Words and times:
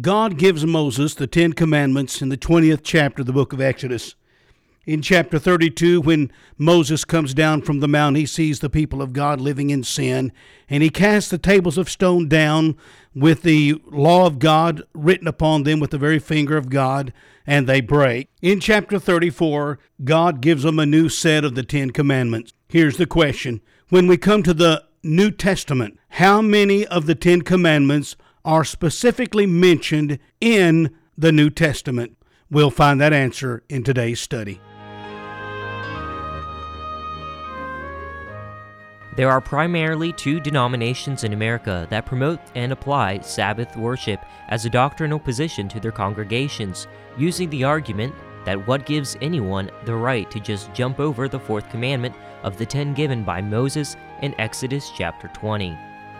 God 0.00 0.38
gives 0.38 0.64
Moses 0.64 1.14
the 1.14 1.26
Ten 1.26 1.52
Commandments 1.52 2.22
in 2.22 2.30
the 2.30 2.36
20th 2.36 2.80
chapter 2.82 3.22
of 3.22 3.26
the 3.26 3.32
book 3.32 3.52
of 3.52 3.60
Exodus. 3.60 4.14
In 4.86 5.02
chapter 5.02 5.38
32, 5.38 6.00
when 6.00 6.32
Moses 6.56 7.04
comes 7.04 7.34
down 7.34 7.60
from 7.62 7.80
the 7.80 7.88
mount, 7.88 8.16
he 8.16 8.24
sees 8.24 8.60
the 8.60 8.70
people 8.70 9.02
of 9.02 9.12
God 9.12 9.40
living 9.40 9.68
in 9.68 9.82
sin, 9.82 10.32
and 10.70 10.82
he 10.82 10.88
casts 10.88 11.28
the 11.28 11.38
tables 11.38 11.76
of 11.76 11.90
stone 11.90 12.28
down 12.28 12.76
with 13.14 13.42
the 13.42 13.82
law 13.90 14.26
of 14.26 14.38
God 14.38 14.82
written 14.94 15.26
upon 15.26 15.64
them 15.64 15.80
with 15.80 15.90
the 15.90 15.98
very 15.98 16.18
finger 16.20 16.56
of 16.56 16.70
God, 16.70 17.12
and 17.46 17.66
they 17.66 17.82
break. 17.82 18.30
In 18.40 18.58
chapter 18.58 18.98
34, 18.98 19.78
God 20.04 20.40
gives 20.40 20.62
them 20.62 20.78
a 20.78 20.86
new 20.86 21.10
set 21.10 21.44
of 21.44 21.56
the 21.56 21.64
Ten 21.64 21.90
Commandments. 21.90 22.54
Here's 22.68 22.96
the 22.96 23.06
question 23.06 23.60
When 23.90 24.06
we 24.06 24.16
come 24.16 24.44
to 24.44 24.54
the 24.54 24.84
New 25.02 25.30
Testament, 25.30 25.98
how 26.10 26.40
many 26.40 26.86
of 26.86 27.04
the 27.04 27.14
Ten 27.14 27.42
Commandments 27.42 28.16
are 28.44 28.64
specifically 28.64 29.46
mentioned 29.46 30.18
in 30.40 30.94
the 31.16 31.32
New 31.32 31.50
Testament? 31.50 32.16
We'll 32.50 32.70
find 32.70 33.00
that 33.00 33.12
answer 33.12 33.62
in 33.68 33.84
today's 33.84 34.20
study. 34.20 34.60
There 39.16 39.30
are 39.30 39.40
primarily 39.40 40.12
two 40.12 40.40
denominations 40.40 41.24
in 41.24 41.32
America 41.32 41.86
that 41.90 42.06
promote 42.06 42.40
and 42.54 42.72
apply 42.72 43.20
Sabbath 43.20 43.76
worship 43.76 44.24
as 44.48 44.64
a 44.64 44.70
doctrinal 44.70 45.18
position 45.18 45.68
to 45.68 45.80
their 45.80 45.92
congregations, 45.92 46.86
using 47.18 47.50
the 47.50 47.64
argument 47.64 48.14
that 48.44 48.66
what 48.66 48.86
gives 48.86 49.16
anyone 49.20 49.70
the 49.84 49.94
right 49.94 50.30
to 50.30 50.40
just 50.40 50.72
jump 50.72 51.00
over 51.00 51.28
the 51.28 51.40
fourth 51.40 51.68
commandment 51.70 52.14
of 52.42 52.56
the 52.56 52.64
ten 52.64 52.94
given 52.94 53.22
by 53.22 53.42
Moses 53.42 53.96
in 54.22 54.34
Exodus 54.40 54.90
chapter 54.96 55.28
20. 55.28 55.76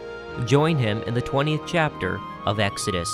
Join 0.45 0.78
him 0.78 1.02
in 1.04 1.14
the 1.14 1.22
20th 1.22 1.66
chapter 1.67 2.20
of 2.45 2.59
Exodus. 2.59 3.09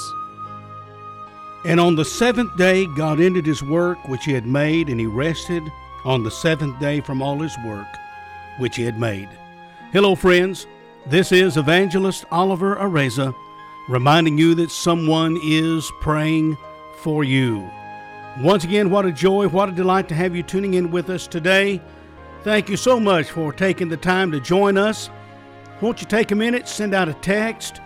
And 1.66 1.80
on 1.80 1.96
the 1.96 2.06
seventh 2.06 2.56
day, 2.58 2.86
God 2.98 3.22
ended 3.22 3.46
his 3.46 3.64
work 3.64 3.98
which 4.08 4.26
he 4.26 4.34
had 4.34 4.46
made, 4.46 4.90
and 4.90 5.00
he 5.00 5.06
rested 5.06 5.64
on 6.04 6.24
the 6.24 6.32
seventh 6.32 6.80
day 6.80 7.00
from 7.00 7.22
all 7.22 7.40
his 7.40 7.56
work 7.66 7.88
which 8.60 8.76
he 8.76 8.84
had 8.84 9.00
made. 9.00 9.30
Hello, 9.92 10.16
friends. 10.16 10.68
This 11.06 11.32
is 11.32 11.58
Evangelist 11.58 12.26
Oliver 12.32 12.76
Areza 12.76 13.34
reminding 13.88 14.38
you 14.38 14.56
that 14.56 14.72
someone 14.72 15.38
is 15.44 15.92
praying 16.00 16.58
for 16.98 17.24
you. 17.24 17.70
Once 18.40 18.64
again, 18.64 18.90
what 18.90 19.06
a 19.06 19.12
joy, 19.12 19.48
what 19.48 19.70
a 19.70 19.72
delight 19.72 20.10
to 20.10 20.16
have 20.16 20.36
you 20.36 20.42
tuning 20.42 20.74
in 20.74 20.90
with 20.90 21.08
us 21.12 21.28
today. 21.28 21.80
Thank 22.44 22.68
you 22.68 22.76
so 22.76 23.00
much 23.00 23.30
for 23.30 23.54
taking 23.54 23.90
the 23.90 23.98
time 23.98 24.32
to 24.32 24.40
join 24.40 24.76
us. 24.76 25.12
Won't 25.82 26.02
you 26.02 26.08
take 26.08 26.32
a 26.32 26.36
minute, 26.36 26.68
send 26.68 26.96
out 26.96 27.08
a 27.08 27.14
text, 27.14 27.80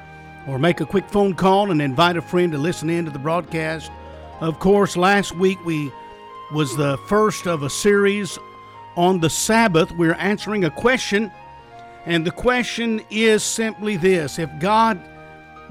or 0.48 0.58
make 0.58 0.80
a 0.80 0.86
quick 0.86 1.09
phone 1.09 1.34
call 1.34 1.70
and 1.70 1.81
invite 1.81 2.16
a 2.16 2.22
friend 2.22 2.54
to 2.54 2.58
listen 2.58 2.89
in 2.89 3.04
to 3.04 3.11
the 3.11 3.20
broadcast. 3.20 3.92
Of 4.39 4.58
course, 4.58 4.95
last 4.95 5.36
week 5.36 5.64
we 5.66 5.92
was 6.54 6.77
the 6.77 6.98
first 7.10 7.45
of 7.45 7.64
a 7.64 7.70
series 7.70 8.39
on 8.95 9.20
the 9.20 9.30
Sabbath. 9.30 9.92
We're 9.92 10.14
answering 10.14 10.64
a 10.64 10.72
question, 10.72 11.30
and 12.05 12.26
the 12.26 12.32
question 12.32 13.02
is 13.10 13.43
simply 13.43 13.98
this: 13.98 14.39
If 14.39 14.49
God 14.60 14.98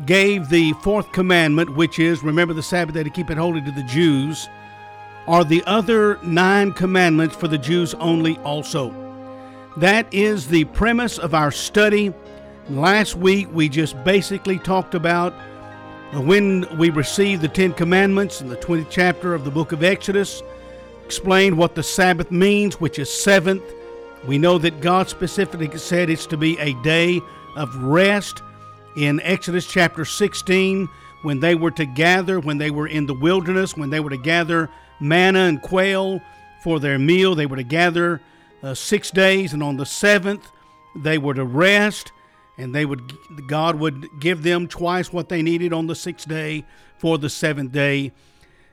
gave 0.05 0.51
the 0.51 0.75
fourth 0.83 1.11
commandment, 1.13 1.75
which 1.75 1.99
is 1.99 2.23
remember 2.23 2.53
the 2.53 2.63
Sabbath 2.63 2.95
day 2.95 3.05
to 3.05 3.09
keep 3.09 3.31
it 3.31 3.39
holy 3.39 3.63
to 3.63 3.71
the 3.71 3.83
Jews, 3.85 4.51
are 5.27 5.45
the 5.45 5.63
other 5.67 6.19
nine 6.23 6.73
commandments 6.73 7.37
for 7.37 7.49
the 7.49 7.59
Jews 7.59 7.95
only 7.95 8.39
also? 8.39 8.95
That 9.77 10.13
is 10.13 10.49
the 10.49 10.65
premise 10.65 11.19
of 11.19 11.35
our 11.35 11.51
study 11.51 12.15
Last 12.69 13.15
week 13.15 13.47
we 13.53 13.69
just 13.69 14.03
basically 14.03 14.59
talked 14.59 14.97
about 14.97 15.33
when 16.13 16.67
we 16.77 16.91
received 16.91 17.43
the 17.43 17.49
Ten 17.49 17.73
Commandments 17.73 18.41
in 18.41 18.49
the 18.49 18.57
20th 18.57 18.89
chapter 18.91 19.35
of 19.35 19.45
the 19.45 19.53
book 19.53 19.71
of 19.71 19.85
Exodus, 19.85 20.43
explained 21.05 21.57
what 21.57 21.77
the 21.77 21.83
Sabbath 21.85 22.33
means, 22.33 22.81
which 22.81 22.99
is 22.99 23.09
seventh. 23.09 23.63
We 24.27 24.37
know 24.37 24.59
that 24.59 24.81
God 24.81 25.09
specifically 25.09 25.79
said 25.79 26.11
it's 26.11 26.27
to 26.27 26.37
be 26.37 26.59
a 26.59 26.75
day 26.83 27.21
of 27.55 27.73
rest 27.77 28.43
in 28.97 29.21
Exodus 29.21 29.65
chapter 29.65 30.05
16 30.05 30.89
when 31.23 31.39
they 31.39 31.55
were 31.55 31.71
to 31.71 31.87
gather, 31.87 32.41
when 32.41 32.59
they 32.59 32.73
were 32.73 32.89
in 32.89 33.07
the 33.07 33.15
wilderness, 33.15 33.77
when 33.77 33.91
they 33.91 34.01
were 34.01 34.11
to 34.11 34.17
gather 34.17 34.69
manna 35.01 35.41
and 35.41 35.63
quail 35.63 36.21
for 36.63 36.81
their 36.81 36.99
meal. 36.99 37.35
They 37.35 37.47
were 37.47 37.57
to 37.57 37.63
gather 37.63 38.21
uh, 38.63 38.75
six 38.75 39.11
days, 39.11 39.53
and 39.53 39.63
on 39.63 39.77
the 39.77 39.87
seventh, 39.87 40.49
they 40.95 41.19
were 41.19 41.35
to 41.35 41.45
rest 41.45 42.13
and 42.59 42.75
they 42.75 42.85
would 42.85 43.13
God 43.47 43.77
would 43.77 44.09
give 44.21 44.43
them 44.43 44.67
twice 44.67 45.13
what 45.13 45.29
they 45.29 45.43
needed 45.43 45.73
on 45.73 45.87
the 45.87 45.95
sixth 45.95 46.29
day 46.29 46.65
for 46.99 47.19
the 47.19 47.29
seventh 47.29 47.73
day. 47.73 48.13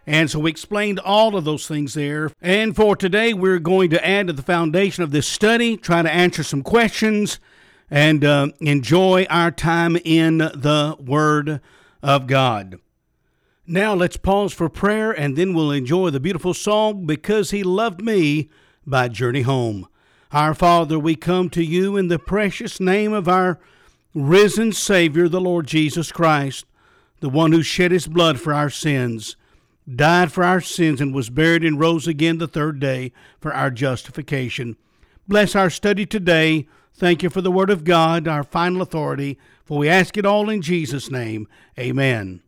And 0.05 0.29
so 0.29 0.39
we 0.39 0.51
explained 0.51 0.99
all 0.99 1.35
of 1.35 1.45
those 1.45 1.67
things 1.67 1.93
there. 1.93 2.31
And 2.41 2.75
for 2.75 2.95
today, 2.95 3.33
we're 3.33 3.59
going 3.59 3.89
to 3.91 4.05
add 4.05 4.27
to 4.27 4.33
the 4.33 4.41
foundation 4.41 5.01
of 5.01 5.11
this 5.11 5.27
study, 5.27 5.77
try 5.77 6.01
to 6.01 6.11
answer 6.11 6.43
some 6.43 6.61
questions, 6.61 7.39
and 7.89 8.25
uh, 8.25 8.49
enjoy 8.59 9.25
our 9.29 9.49
time 9.49 9.95
in 10.03 10.39
the 10.39 10.97
Word 10.99 11.61
of 12.01 12.27
God. 12.27 12.79
Now 13.65 13.93
let's 13.93 14.17
pause 14.17 14.51
for 14.51 14.67
prayer, 14.67 15.11
and 15.11 15.37
then 15.37 15.53
we'll 15.53 15.71
enjoy 15.71 16.09
the 16.09 16.19
beautiful 16.19 16.53
song, 16.53 17.05
Because 17.05 17.51
He 17.51 17.63
Loved 17.63 18.03
Me 18.03 18.49
by 18.85 19.07
Journey 19.07 19.43
Home. 19.43 19.87
Our 20.33 20.53
Father, 20.53 20.99
we 20.99 21.15
come 21.15 21.49
to 21.51 21.63
you 21.63 21.95
in 21.95 22.09
the 22.09 22.19
precious 22.19 22.81
name 22.81 23.13
of 23.13 23.29
our 23.29 23.61
risen 24.13 24.73
Savior, 24.73 25.29
the 25.29 25.39
Lord 25.39 25.65
Jesus 25.65 26.11
Christ, 26.11 26.65
the 27.21 27.29
one 27.29 27.53
who 27.53 27.63
shed 27.63 27.91
his 27.93 28.05
blood 28.05 28.37
for 28.37 28.53
our 28.53 28.69
sins, 28.69 29.37
died 29.89 30.33
for 30.33 30.43
our 30.43 30.59
sins, 30.59 30.99
and 30.99 31.15
was 31.15 31.29
buried 31.29 31.63
and 31.63 31.79
rose 31.79 32.05
again 32.05 32.39
the 32.39 32.49
third 32.49 32.81
day 32.81 33.13
for 33.39 33.53
our 33.53 33.71
justification. 33.71 34.75
Bless 35.25 35.55
our 35.55 35.69
study 35.69 36.05
today. 36.05 36.67
Thank 36.93 37.23
you 37.23 37.29
for 37.29 37.39
the 37.39 37.49
Word 37.49 37.69
of 37.69 37.85
God, 37.85 38.27
our 38.27 38.43
final 38.43 38.81
authority, 38.81 39.39
for 39.63 39.77
we 39.77 39.87
ask 39.87 40.17
it 40.17 40.25
all 40.25 40.49
in 40.49 40.61
Jesus' 40.61 41.09
name. 41.09 41.47
Amen. 41.79 42.41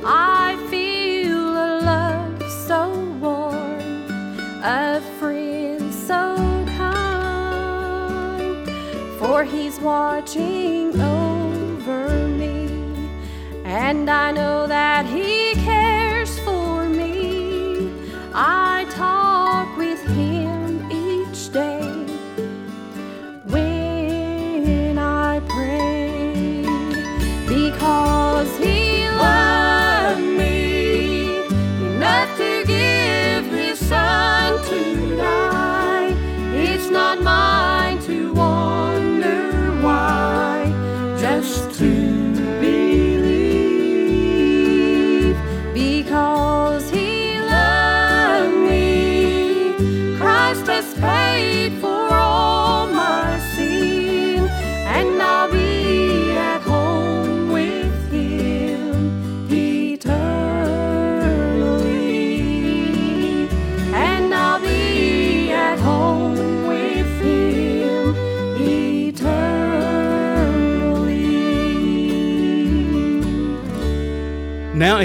I 0.06 0.56
feel 0.70 1.38
a 1.38 1.82
love 1.82 2.42
so 2.68 2.90
warm, 3.20 4.06
a 4.64 5.02
friend 5.20 5.94
so 5.94 6.36
kind, 6.78 8.70
for 9.20 9.44
He's 9.44 9.80
watching 9.80 11.00
over 11.00 12.10
me, 12.28 12.70
and 13.66 14.10
I 14.10 14.32
know 14.32 14.68
that 14.68 15.06
He 15.06 15.47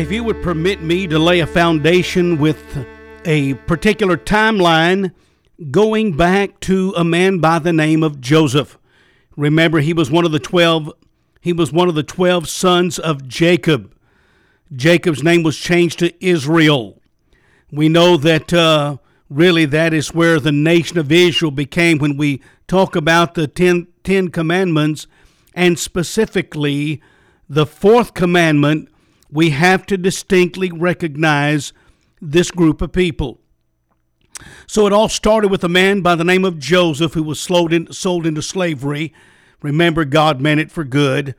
if 0.02 0.10
you 0.10 0.24
would 0.24 0.42
permit 0.42 0.82
me 0.82 1.06
to 1.06 1.16
lay 1.16 1.38
a 1.38 1.46
foundation 1.46 2.36
with 2.36 2.84
a 3.24 3.54
particular 3.54 4.16
timeline 4.16 5.12
going 5.70 6.16
back 6.16 6.58
to 6.58 6.92
a 6.96 7.04
man 7.04 7.38
by 7.38 7.60
the 7.60 7.72
name 7.72 8.02
of 8.02 8.20
Joseph. 8.20 8.76
Remember, 9.36 9.78
he 9.78 9.92
was 9.92 10.10
one 10.10 10.24
of 10.24 10.32
the 10.32 10.40
12 10.40 10.90
he 11.40 11.52
was 11.52 11.72
one 11.72 11.88
of 11.88 11.94
the 11.94 12.02
12 12.02 12.48
sons 12.48 12.98
of 12.98 13.28
Jacob. 13.28 13.94
Jacob's 14.74 15.22
name 15.22 15.44
was 15.44 15.56
changed 15.56 16.00
to 16.00 16.12
Israel. 16.24 17.00
We 17.70 17.88
know 17.88 18.16
that 18.16 18.52
uh, 18.52 18.96
really 19.30 19.66
that 19.66 19.94
is 19.94 20.12
where 20.12 20.40
the 20.40 20.50
nation 20.50 20.98
of 20.98 21.12
Israel 21.12 21.52
became 21.52 21.98
when 21.98 22.16
we 22.16 22.42
talk 22.66 22.96
about 22.96 23.34
the 23.34 23.46
ten, 23.46 23.86
ten 24.02 24.30
Commandments 24.30 25.06
and 25.54 25.78
specifically 25.78 27.00
the 27.48 27.66
fourth 27.66 28.14
commandment. 28.14 28.88
We 29.32 29.50
have 29.50 29.86
to 29.86 29.96
distinctly 29.96 30.70
recognize 30.70 31.72
this 32.20 32.50
group 32.50 32.82
of 32.82 32.92
people. 32.92 33.40
So 34.66 34.86
it 34.86 34.92
all 34.92 35.08
started 35.08 35.50
with 35.50 35.64
a 35.64 35.68
man 35.68 36.02
by 36.02 36.14
the 36.14 36.24
name 36.24 36.44
of 36.44 36.58
Joseph 36.58 37.14
who 37.14 37.22
was 37.22 37.40
sold, 37.40 37.72
in, 37.72 37.92
sold 37.92 38.26
into 38.26 38.42
slavery. 38.42 39.12
Remember, 39.62 40.04
God 40.04 40.40
meant 40.40 40.60
it 40.60 40.70
for 40.70 40.84
good. 40.84 41.34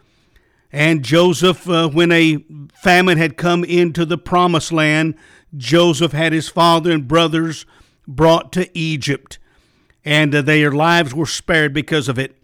And 0.72 1.04
Joseph, 1.04 1.70
uh, 1.70 1.88
when 1.88 2.12
a 2.12 2.44
famine 2.74 3.20
had 3.20 3.38
come 3.38 3.64
into 3.64 4.06
the 4.06 4.18
promised 4.18 4.72
land, 4.72 5.16
Joseph 5.56 6.14
had 6.14 6.34
his 6.34 6.50
father 6.50 6.92
and 6.92 7.08
brothers 7.08 7.68
brought 8.08 8.52
to 8.54 8.76
Egypt, 8.78 9.38
and 10.04 10.34
uh, 10.34 10.42
their 10.42 10.72
lives 10.72 11.14
were 11.14 11.28
spared 11.28 11.74
because 11.74 12.10
of 12.10 12.18
it. 12.18 12.36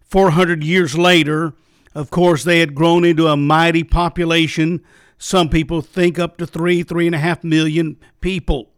400 0.00 0.64
years 0.64 0.96
later, 0.96 1.52
of 1.96 2.10
course, 2.10 2.44
they 2.44 2.60
had 2.60 2.74
grown 2.74 3.06
into 3.06 3.26
a 3.26 3.38
mighty 3.38 3.82
population. 3.82 4.84
Some 5.16 5.48
people 5.48 5.80
think 5.80 6.18
up 6.18 6.36
to 6.36 6.46
three, 6.46 6.82
three 6.82 7.06
and 7.06 7.14
a 7.14 7.18
half 7.18 7.42
million 7.42 7.96
people. 8.20 8.70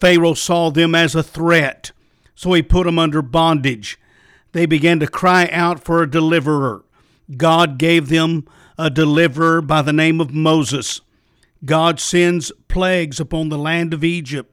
Pharaoh 0.00 0.34
saw 0.34 0.68
them 0.68 0.92
as 0.92 1.14
a 1.14 1.22
threat, 1.22 1.92
so 2.34 2.52
he 2.52 2.60
put 2.60 2.84
them 2.84 2.98
under 2.98 3.22
bondage. 3.22 3.96
They 4.50 4.66
began 4.66 4.98
to 4.98 5.06
cry 5.06 5.48
out 5.52 5.84
for 5.84 6.02
a 6.02 6.10
deliverer. 6.10 6.84
God 7.36 7.78
gave 7.78 8.08
them 8.08 8.48
a 8.76 8.90
deliverer 8.90 9.62
by 9.62 9.80
the 9.80 9.92
name 9.92 10.20
of 10.20 10.34
Moses. 10.34 11.00
God 11.64 12.00
sends 12.00 12.50
plagues 12.66 13.20
upon 13.20 13.50
the 13.50 13.58
land 13.58 13.94
of 13.94 14.02
Egypt. 14.02 14.52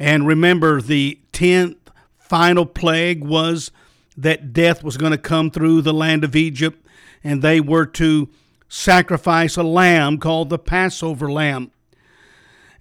And 0.00 0.26
remember, 0.26 0.82
the 0.82 1.20
tenth 1.30 1.76
final 2.18 2.66
plague 2.66 3.22
was 3.22 3.70
that 4.16 4.52
death 4.52 4.82
was 4.82 4.96
going 4.96 5.12
to 5.12 5.18
come 5.18 5.52
through 5.52 5.82
the 5.82 5.94
land 5.94 6.24
of 6.24 6.34
Egypt, 6.34 6.83
and 7.24 7.42
they 7.42 7.60
were 7.60 7.86
to 7.86 8.28
sacrifice 8.68 9.56
a 9.56 9.62
lamb 9.62 10.18
called 10.18 10.50
the 10.50 10.58
Passover 10.58 11.32
lamb. 11.32 11.70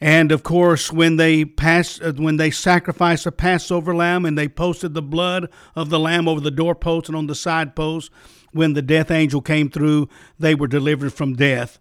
And 0.01 0.33
of 0.33 0.43
course, 0.43 0.91
when 0.91 1.15
they 1.15 1.45
pass, 1.45 2.01
uh, 2.01 2.11
when 2.17 2.35
they 2.35 2.51
sacrificed 2.51 3.25
a 3.25 3.31
Passover 3.31 3.95
lamb 3.95 4.25
and 4.25 4.37
they 4.37 4.49
posted 4.49 4.93
the 4.93 5.01
blood 5.01 5.49
of 5.75 5.89
the 5.89 5.99
lamb 5.99 6.27
over 6.27 6.41
the 6.41 6.51
doorpost 6.51 7.07
and 7.07 7.15
on 7.15 7.27
the 7.27 7.35
side 7.35 7.73
post, 7.73 8.11
when 8.51 8.73
the 8.73 8.81
death 8.81 9.09
angel 9.09 9.39
came 9.39 9.69
through, 9.69 10.09
they 10.37 10.55
were 10.55 10.67
delivered 10.67 11.13
from 11.13 11.35
death. 11.35 11.79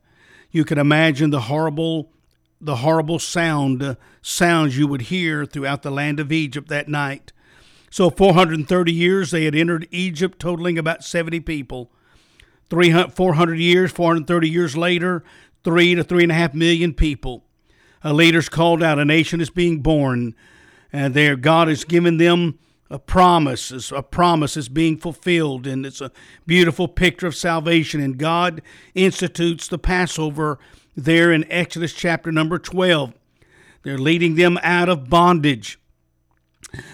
You 0.52 0.64
can 0.64 0.78
imagine 0.78 1.30
the 1.30 1.40
horrible, 1.40 2.12
the 2.60 2.76
horrible 2.76 3.18
sound 3.18 3.82
uh, 3.82 3.94
sounds 4.20 4.78
you 4.78 4.86
would 4.86 5.02
hear 5.02 5.44
throughout 5.44 5.82
the 5.82 5.90
land 5.90 6.20
of 6.20 6.30
Egypt 6.30 6.68
that 6.68 6.88
night. 6.88 7.32
So, 7.90 8.08
430 8.08 8.92
years 8.92 9.32
they 9.32 9.46
had 9.46 9.54
entered 9.54 9.88
Egypt, 9.90 10.38
totaling 10.38 10.78
about 10.78 11.02
70 11.02 11.40
people. 11.40 11.90
300, 12.72 13.12
400 13.12 13.58
years, 13.58 13.92
430 13.92 14.48
years 14.48 14.74
later, 14.74 15.22
three 15.62 15.94
to 15.94 16.02
three 16.02 16.22
and 16.22 16.32
a 16.32 16.34
half 16.34 16.54
million 16.54 16.94
people. 16.94 17.44
A 18.02 18.14
leader's 18.14 18.48
called 18.48 18.82
out. 18.82 18.98
A 18.98 19.04
nation 19.04 19.42
is 19.42 19.50
being 19.50 19.80
born, 19.80 20.34
and 20.90 21.12
there 21.12 21.36
God 21.36 21.68
has 21.68 21.84
given 21.84 22.16
them 22.16 22.58
a 22.88 22.98
promise. 22.98 23.92
A 23.92 24.02
promise 24.02 24.56
is 24.56 24.70
being 24.70 24.96
fulfilled, 24.96 25.66
and 25.66 25.84
it's 25.84 26.00
a 26.00 26.12
beautiful 26.46 26.88
picture 26.88 27.26
of 27.26 27.36
salvation. 27.36 28.00
And 28.00 28.16
God 28.16 28.62
institutes 28.94 29.68
the 29.68 29.78
Passover 29.78 30.58
there 30.96 31.30
in 31.30 31.44
Exodus 31.52 31.92
chapter 31.92 32.32
number 32.32 32.58
12. 32.58 33.12
They're 33.82 33.98
leading 33.98 34.36
them 34.36 34.58
out 34.62 34.88
of 34.88 35.10
bondage. 35.10 35.78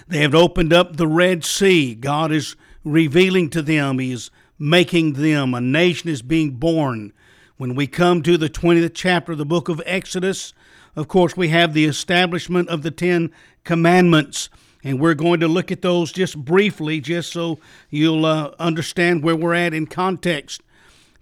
They 0.08 0.18
have 0.18 0.34
opened 0.34 0.72
up 0.72 0.96
the 0.96 1.06
Red 1.06 1.44
Sea. 1.44 1.94
God 1.94 2.32
is 2.32 2.56
revealing 2.82 3.48
to 3.50 3.62
them. 3.62 4.00
He 4.00 4.10
is 4.10 4.32
making 4.58 5.14
them. 5.14 5.54
A 5.54 5.60
nation 5.60 6.10
is 6.10 6.22
being 6.22 6.52
born. 6.52 7.12
When 7.56 7.74
we 7.74 7.86
come 7.86 8.22
to 8.22 8.36
the 8.36 8.48
20th 8.48 8.92
chapter 8.94 9.32
of 9.32 9.38
the 9.38 9.44
book 9.44 9.68
of 9.68 9.82
Exodus, 9.84 10.52
of 10.96 11.08
course, 11.08 11.36
we 11.36 11.48
have 11.48 11.74
the 11.74 11.84
establishment 11.84 12.68
of 12.68 12.82
the 12.82 12.90
Ten 12.90 13.32
Commandments, 13.64 14.48
and 14.82 15.00
we're 15.00 15.14
going 15.14 15.40
to 15.40 15.48
look 15.48 15.70
at 15.70 15.82
those 15.82 16.12
just 16.12 16.36
briefly, 16.44 17.00
just 17.00 17.32
so 17.32 17.58
you'll 17.90 18.24
uh, 18.24 18.52
understand 18.58 19.22
where 19.22 19.36
we're 19.36 19.54
at 19.54 19.74
in 19.74 19.86
context. 19.86 20.62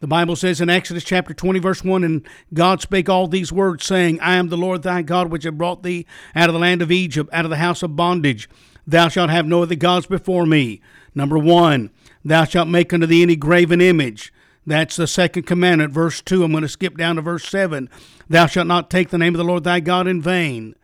The 0.01 0.07
Bible 0.07 0.37
says 0.37 0.61
in 0.61 0.69
Exodus 0.69 1.05
chapter 1.05 1.33
20, 1.33 1.59
verse 1.59 1.83
1 1.83 2.05
And 2.05 2.27
God 2.53 2.83
spake 2.83 3.09
all 3.09 3.27
these 3.27 3.51
words, 3.51 3.87
saying, 3.87 4.21
I 4.21 4.35
am 4.35 4.49
the 4.49 4.57
Lord 4.57 4.83
thy 4.83 5.01
God, 5.01 5.31
which 5.31 5.45
have 5.45 5.57
brought 5.57 5.83
thee 5.83 6.07
out 6.35 6.51
of 6.51 6.53
the 6.53 6.61
land 6.61 6.83
of 6.83 6.93
Egypt, 6.93 7.31
out 7.33 7.47
of 7.47 7.51
the 7.51 7.57
house 7.57 7.83
of 7.83 7.97
bondage. 7.97 8.49
Thou 8.87 9.09
shalt 9.09 9.31
have 9.31 9.47
no 9.47 9.63
other 9.63 9.75
gods 9.75 10.07
before 10.07 10.45
me. 10.45 10.83
Number 11.15 11.39
one, 11.39 11.91
thou 12.29 12.45
shalt 12.45 12.69
make 12.69 12.93
unto 12.93 13.07
thee 13.07 13.23
any 13.23 13.37
graven 13.37 13.81
image. 13.81 14.33
That's 14.67 14.97
the 14.97 15.07
second 15.07 15.45
commandment, 15.45 15.93
verse 15.93 16.21
2. 16.21 16.43
I'm 16.43 16.51
going 16.51 16.63
to 16.63 16.69
skip 16.69 16.97
down 16.97 17.17
to 17.17 17.23
verse 17.23 17.49
7. 17.49 17.89
Thou 18.29 18.47
shalt 18.47 18.67
not 18.67 18.91
take 18.91 19.11
the 19.11 19.19
name 19.19 19.35
of 19.35 19.39
the 19.39 19.45
Lord 19.45 19.65
thy 19.65 19.81
God 19.81 20.09
in 20.09 20.21
vain. 20.21 20.75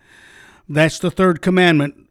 That's 0.69 0.99
the 0.99 1.11
third 1.11 1.43
commandment. 1.43 2.09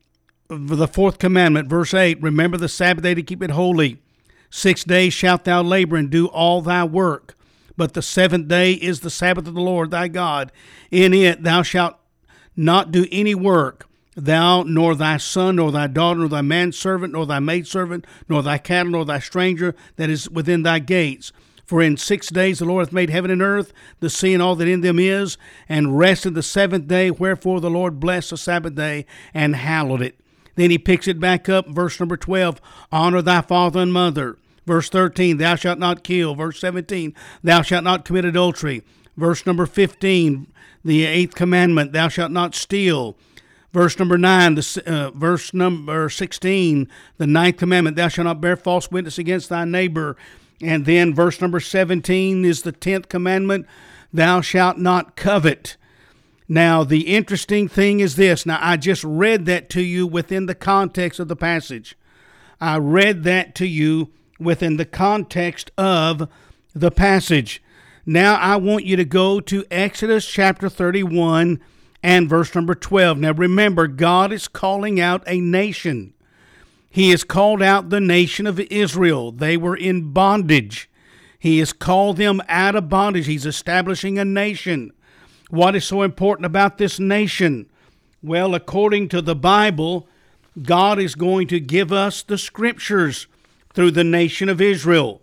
The 0.50 0.88
fourth 0.88 1.18
commandment, 1.18 1.70
verse 1.70 1.94
8 1.94 2.22
Remember 2.22 2.58
the 2.58 2.68
Sabbath 2.68 3.04
day 3.04 3.14
to 3.14 3.24
keep 3.24 3.42
it 3.42 3.52
holy. 3.52 4.02
Six 4.50 4.84
days 4.84 5.14
shalt 5.14 5.46
thou 5.46 5.62
labor 5.62 5.96
and 5.96 6.10
do 6.10 6.28
all 6.28 6.62
thy 6.62 6.84
work. 6.84 7.38
But 7.78 7.94
the 7.94 8.02
seventh 8.02 8.50
day 8.50 8.74
is 8.74 9.00
the 9.00 9.10
Sabbath 9.10 9.48
of 9.48 9.54
the 9.54 9.62
Lord 9.62 9.92
thy 9.92 10.10
God. 10.10 10.52
In 10.92 11.14
it 11.14 11.44
thou 11.44 11.64
shalt 11.64 11.96
not 12.56 12.92
do 12.92 13.08
any 13.12 13.34
work, 13.34 13.88
thou, 14.16 14.64
nor 14.64 14.96
thy 14.96 15.18
son, 15.18 15.56
nor 15.58 15.72
thy 15.72 15.88
daughter, 15.88 16.20
nor 16.20 16.30
thy 16.30 16.42
manservant, 16.42 17.14
nor 17.14 17.26
thy 17.26 17.40
maidservant, 17.40 18.06
nor 18.28 18.44
thy 18.44 18.58
cattle, 18.58 18.92
nor 18.92 19.06
thy 19.06 19.20
stranger 19.20 19.76
that 19.96 20.10
is 20.10 20.30
within 20.30 20.64
thy 20.64 20.80
gates. 20.80 21.32
For 21.66 21.82
in 21.82 21.96
six 21.96 22.30
days 22.30 22.60
the 22.60 22.66
Lord 22.66 22.88
hath 22.88 22.94
made 22.94 23.10
heaven 23.10 23.32
and 23.32 23.42
earth, 23.42 23.72
the 24.02 24.10
sea 24.10 24.34
and 24.34 24.44
all 24.44 24.58
that 24.58 24.68
in 24.68 24.82
them 24.82 25.00
is, 25.00 25.38
and 25.70 25.98
rested 25.98 26.34
the 26.34 26.44
seventh 26.44 26.88
day. 26.88 27.10
Wherefore 27.12 27.62
the 27.62 27.70
Lord 27.70 28.00
blessed 28.00 28.32
the 28.32 28.38
Sabbath 28.38 28.76
day 28.76 29.06
and 29.34 29.56
hallowed 29.56 30.02
it. 30.02 30.20
Then 30.56 30.70
he 30.70 30.78
picks 30.78 31.08
it 31.08 31.20
back 31.20 31.48
up, 31.48 31.70
verse 31.70 31.98
number 32.00 32.18
12 32.18 32.60
Honor 32.92 33.22
thy 33.22 33.40
father 33.42 33.80
and 33.80 33.94
mother. 33.94 34.38
Verse 34.66 34.90
13, 34.90 35.38
Thou 35.38 35.56
shalt 35.56 35.80
not 35.80 36.04
kill. 36.04 36.36
Verse 36.36 36.60
17, 36.60 37.16
Thou 37.44 37.62
shalt 37.62 37.84
not 37.84 38.06
commit 38.06 38.26
adultery. 38.26 38.84
Verse 39.18 39.46
number 39.46 39.66
15, 39.66 40.48
the 40.84 41.06
eighth 41.06 41.36
commandment, 41.36 41.94
Thou 41.94 42.10
shalt 42.10 42.32
not 42.32 42.54
steal. 42.54 43.16
Verse 43.74 43.98
number 43.98 44.18
9, 44.18 44.56
the, 44.56 44.84
uh, 44.86 45.12
verse 45.12 45.54
number 45.54 46.10
16, 46.10 46.90
the 47.18 47.28
ninth 47.28 47.58
commandment, 47.58 47.96
Thou 47.96 48.10
shalt 48.10 48.26
not 48.26 48.42
bear 48.42 48.58
false 48.58 48.92
witness 48.92 49.18
against 49.18 49.48
thy 49.50 49.64
neighbor. 49.64 50.18
And 50.62 50.86
then 50.86 51.14
verse 51.14 51.40
number 51.40 51.60
17 51.60 52.44
is 52.44 52.64
the 52.64 52.74
10th 52.74 53.08
commandment, 53.08 53.66
Thou 54.12 54.42
shalt 54.42 54.78
not 54.78 55.16
covet. 55.16 55.78
Now, 56.50 56.84
the 56.84 57.08
interesting 57.16 57.70
thing 57.70 58.02
is 58.02 58.18
this. 58.18 58.46
Now, 58.46 58.60
I 58.62 58.76
just 58.76 59.06
read 59.06 59.46
that 59.46 59.70
to 59.70 59.82
you 59.82 60.06
within 60.06 60.48
the 60.48 60.56
context 60.56 61.18
of 61.18 61.30
the 61.30 61.36
passage. 61.38 61.96
I 62.60 62.78
read 62.78 63.24
that 63.24 63.56
to 63.56 63.66
you 63.66 64.12
within 64.38 64.76
the 64.76 64.86
context 64.86 65.72
of 65.78 66.28
the 66.74 66.92
passage. 66.92 67.64
Now, 68.06 68.36
I 68.36 68.58
want 68.58 68.84
you 68.84 68.98
to 68.98 69.06
go 69.06 69.40
to 69.40 69.64
Exodus 69.72 70.28
chapter 70.28 70.68
31 70.68 71.62
and 72.04 72.30
verse 72.30 72.54
number 72.56 72.76
12. 72.76 73.18
Now, 73.20 73.32
remember, 73.32 73.88
God 73.88 74.32
is 74.32 74.48
calling 74.48 75.00
out 75.00 75.24
a 75.28 75.40
nation. 75.40 76.14
He 76.90 77.12
has 77.12 77.24
called 77.24 77.62
out 77.62 77.90
the 77.90 78.02
nation 78.02 78.48
of 78.48 78.60
Israel. 78.60 79.32
They 79.32 79.56
were 79.56 79.76
in 79.76 80.12
bondage. 80.12 80.90
He 81.40 81.60
has 81.60 81.74
called 81.74 82.18
them 82.18 82.42
out 82.48 82.76
of 82.76 82.90
bondage. 82.90 83.28
He's 83.28 83.46
establishing 83.46 84.20
a 84.20 84.26
nation. 84.26 84.92
What 85.50 85.76
is 85.76 85.86
so 85.86 86.02
important 86.02 86.46
about 86.46 86.78
this 86.78 87.00
nation? 87.00 87.70
Well, 88.22 88.54
according 88.54 89.10
to 89.10 89.22
the 89.22 89.36
Bible, 89.36 90.08
God 90.62 91.00
is 91.00 91.16
going 91.16 91.48
to 91.48 91.60
give 91.60 91.92
us 91.92 92.22
the 92.22 92.38
scriptures 92.38 93.28
through 93.74 93.92
the 93.92 94.04
nation 94.04 94.50
of 94.50 94.62
Israel. 94.62 95.22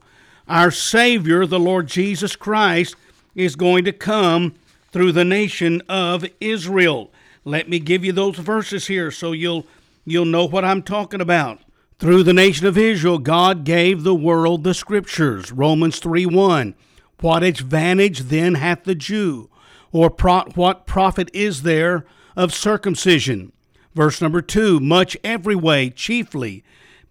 Our 0.49 0.71
Savior, 0.71 1.45
the 1.45 1.61
Lord 1.61 1.87
Jesus 1.87 2.35
Christ, 2.35 2.97
is 3.35 3.55
going 3.55 3.85
to 3.85 3.93
come 3.93 4.55
through 4.93 5.13
the 5.13 5.25
nation 5.25 5.83
of 5.89 6.25
Israel. 6.41 7.13
Let 7.45 7.69
me 7.69 7.79
give 7.79 8.05
you 8.05 8.13
those 8.13 8.37
verses 8.37 8.87
here 8.87 9.11
so 9.11 9.33
you'll 9.33 9.67
you'll 10.05 10.25
know 10.25 10.45
what 10.45 10.65
I'm 10.65 10.83
talking 10.83 11.21
about. 11.21 11.61
Through 11.99 12.23
the 12.23 12.33
nation 12.33 12.67
of 12.67 12.79
Israel, 12.79 13.19
God 13.19 13.65
gave 13.65 14.05
the 14.05 14.15
world 14.15 14.63
the 14.63 14.75
scriptures. 14.75 15.51
Romans 15.51 15.99
3 15.99 16.27
1. 16.27 16.75
What 17.21 17.43
advantage 17.43 18.21
then 18.21 18.55
hath 18.55 18.85
the 18.85 18.95
Jew? 18.95 19.51
Or 19.91 20.11
pro- 20.11 20.45
what 20.55 20.87
profit 20.87 21.31
is 21.35 21.63
there 21.63 22.07
of 22.37 22.55
circumcision? 22.55 23.53
Verse 23.95 24.21
number 24.21 24.41
2 24.41 24.79
Much 24.79 25.17
every 25.25 25.57
way, 25.57 25.91
chiefly, 25.91 26.63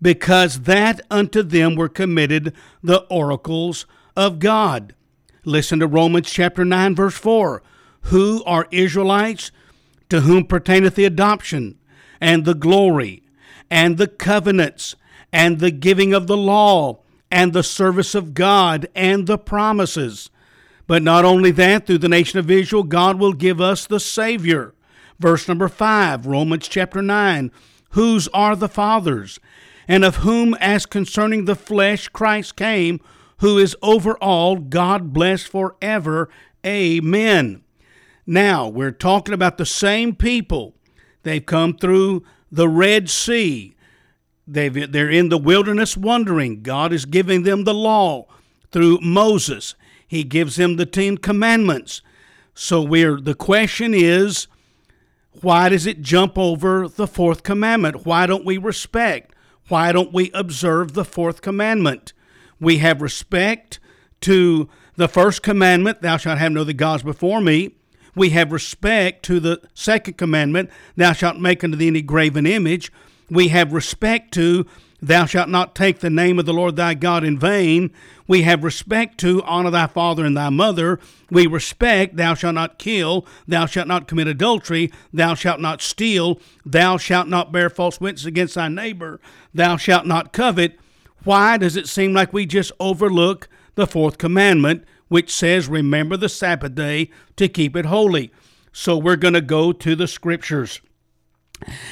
because 0.01 0.61
that 0.61 1.01
unto 1.11 1.43
them 1.43 1.75
were 1.75 1.89
committed 1.89 2.53
the 2.81 2.99
oracles 3.09 3.85
of 4.15 4.39
God. 4.39 4.95
Listen 5.47 5.79
to 5.79 5.87
Romans 5.87 6.29
chapter 6.29 6.65
9, 6.65 6.93
verse 6.93 7.15
4. 7.15 7.63
Who 8.01 8.43
are 8.43 8.67
Israelites? 8.69 9.49
To 10.09 10.19
whom 10.19 10.43
pertaineth 10.43 10.95
the 10.95 11.05
adoption, 11.05 11.77
and 12.19 12.43
the 12.43 12.53
glory, 12.53 13.23
and 13.71 13.97
the 13.97 14.09
covenants, 14.09 14.97
and 15.31 15.59
the 15.59 15.71
giving 15.71 16.13
of 16.13 16.27
the 16.27 16.35
law, 16.35 16.99
and 17.31 17.53
the 17.53 17.63
service 17.63 18.13
of 18.13 18.33
God, 18.33 18.89
and 18.93 19.25
the 19.25 19.37
promises. 19.37 20.29
But 20.85 21.01
not 21.01 21.23
only 21.23 21.51
that, 21.51 21.87
through 21.87 21.99
the 21.99 22.09
nation 22.09 22.39
of 22.39 22.51
Israel, 22.51 22.83
God 22.83 23.17
will 23.17 23.31
give 23.31 23.61
us 23.61 23.87
the 23.87 24.01
Savior. 24.01 24.73
Verse 25.17 25.47
number 25.47 25.69
5, 25.69 26.25
Romans 26.25 26.67
chapter 26.67 27.01
9. 27.01 27.51
Whose 27.91 28.27
are 28.33 28.57
the 28.57 28.67
fathers? 28.67 29.39
And 29.87 30.03
of 30.03 30.17
whom, 30.17 30.55
as 30.55 30.85
concerning 30.85 31.45
the 31.45 31.55
flesh, 31.55 32.09
Christ 32.09 32.57
came, 32.57 32.99
who 33.39 33.57
is 33.57 33.75
over 33.81 34.17
all, 34.17 34.57
God 34.57 35.13
bless 35.13 35.43
forever. 35.43 36.29
Amen. 36.65 37.63
Now, 38.25 38.67
we're 38.67 38.91
talking 38.91 39.33
about 39.33 39.57
the 39.57 39.65
same 39.65 40.15
people. 40.15 40.75
They've 41.23 41.45
come 41.45 41.77
through 41.77 42.23
the 42.51 42.67
Red 42.67 43.09
Sea. 43.09 43.75
They've, 44.47 44.91
they're 44.91 45.09
in 45.09 45.29
the 45.29 45.37
wilderness 45.37 45.95
wandering. 45.97 46.61
God 46.61 46.93
is 46.93 47.05
giving 47.05 47.43
them 47.43 47.63
the 47.63 47.73
law 47.73 48.27
through 48.71 48.99
Moses. 49.01 49.75
He 50.07 50.23
gives 50.23 50.55
them 50.55 50.77
the 50.77 50.85
Ten 50.85 51.17
Commandments. 51.17 52.01
So 52.53 52.81
we're 52.81 53.19
the 53.21 53.35
question 53.35 53.93
is, 53.93 54.47
why 55.41 55.69
does 55.69 55.85
it 55.85 56.01
jump 56.01 56.37
over 56.37 56.87
the 56.87 57.07
fourth 57.07 57.43
commandment? 57.43 58.05
Why 58.05 58.25
don't 58.25 58.45
we 58.45 58.57
respect? 58.57 59.35
Why 59.67 59.91
don't 59.91 60.13
we 60.13 60.31
observe 60.33 60.93
the 60.93 61.05
fourth 61.05 61.41
commandment? 61.41 62.13
We 62.59 62.77
have 62.79 63.01
respect 63.01 63.79
to 64.21 64.69
the 64.95 65.07
first 65.07 65.43
commandment, 65.43 66.01
thou 66.01 66.17
shalt 66.17 66.39
have 66.39 66.51
no 66.51 66.61
other 66.61 66.73
gods 66.73 67.03
before 67.03 67.39
me 67.39 67.73
we 68.17 68.31
have 68.31 68.51
respect 68.51 69.23
to 69.25 69.39
the 69.39 69.61
second 69.75 70.17
commandment, 70.17 70.71
thou 70.95 71.13
shalt 71.13 71.39
make 71.39 71.63
unto 71.63 71.77
thee 71.77 71.87
any 71.87 72.01
graven 72.01 72.47
image. 72.47 72.91
We 73.29 73.49
have 73.49 73.71
respect 73.71 74.33
to 74.33 74.65
thou 74.99 75.25
shalt 75.25 75.49
not 75.49 75.75
take 75.75 75.99
the 75.99 76.09
name 76.09 76.39
of 76.39 76.47
the 76.47 76.53
Lord 76.53 76.75
thy 76.75 76.95
God 76.95 77.23
in 77.23 77.37
vain. 77.37 77.91
We 78.27 78.41
have 78.41 78.63
respect 78.63 79.19
to 79.19 79.43
honor 79.43 79.69
thy 79.69 79.85
father 79.85 80.25
and 80.25 80.35
thy 80.35 80.49
mother. 80.49 80.99
We 81.29 81.45
respect 81.45 82.17
thou 82.17 82.33
shalt 82.33 82.55
not 82.55 82.79
kill, 82.79 83.25
thou 83.47 83.67
shalt 83.67 83.87
not 83.87 84.07
commit 84.07 84.27
adultery, 84.27 84.91
thou 85.13 85.35
shalt 85.35 85.59
not 85.59 85.83
steal, 85.83 86.39
thou 86.65 86.97
shalt 86.97 87.27
not 87.27 87.51
bear 87.51 87.69
false 87.69 88.01
witness 88.01 88.25
against 88.25 88.55
thy 88.55 88.67
neighbor, 88.67 89.21
thou 89.53 89.77
shalt 89.77 90.07
not 90.07 90.33
covet. 90.33 90.79
Why 91.27 91.57
does 91.57 91.75
it 91.75 91.87
seem 91.87 92.13
like 92.13 92.33
we 92.33 92.45
just 92.45 92.71
overlook 92.79 93.47
the 93.75 93.85
fourth 93.85 94.17
commandment? 94.17 94.85
which 95.07 95.33
says, 95.33 95.67
Remember 95.67 96.17
the 96.17 96.29
Sabbath 96.29 96.75
day 96.75 97.09
to 97.35 97.47
keep 97.47 97.75
it 97.75 97.85
holy. 97.85 98.31
So 98.71 98.97
we're 98.97 99.15
going 99.15 99.33
to 99.33 99.41
go 99.41 99.71
to 99.71 99.95
the 99.95 100.07
scriptures. 100.07 100.81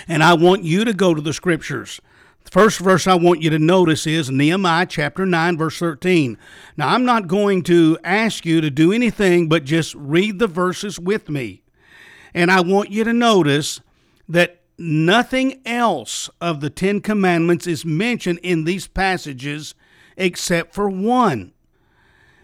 And 0.08 0.22
I 0.22 0.34
want 0.34 0.64
you 0.64 0.86
to 0.86 0.94
go 0.94 1.14
to 1.14 1.22
the 1.22 1.34
scriptures. 1.34 2.00
The 2.44 2.52
first 2.52 2.80
verse 2.80 3.08
I 3.08 3.16
want 3.16 3.42
you 3.42 3.50
to 3.50 3.58
notice 3.58 4.06
is 4.06 4.30
Nehemiah 4.30 4.86
chapter 4.86 5.26
9, 5.26 5.58
verse 5.58 5.80
13. 5.80 6.38
Now, 6.78 6.90
I'm 6.90 7.04
not 7.04 7.28
going 7.28 7.64
to 7.64 7.98
ask 8.04 8.46
you 8.46 8.62
to 8.62 8.70
do 8.70 8.92
anything 8.92 9.50
but 9.50 9.64
just 9.64 9.96
read 9.96 10.38
the 10.38 10.48
verses 10.48 11.00
with 11.00 11.28
me. 11.28 11.64
And 12.36 12.52
I 12.52 12.62
want 12.62 12.92
you 12.92 13.04
to 13.04 13.14
notice 13.14 13.82
that 14.30 14.62
nothing 14.78 15.62
else 15.66 16.30
of 16.42 16.62
the 16.62 16.70
Ten 16.70 17.02
Commandments 17.02 17.68
is 17.68 17.86
mentioned 17.86 18.40
in 18.44 18.64
these 18.64 18.88
passages 18.88 19.76
except 20.18 20.74
for 20.74 20.90
one. 20.90 21.54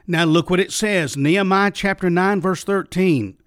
Now 0.07 0.25
look 0.25 0.50
what 0.50 0.59
it 0.59 0.71
says 0.71 1.15
Nehemiah 1.15 1.71
chapter 1.71 2.09
9, 2.09 2.41
verse 2.41 2.63
13. 2.63 3.38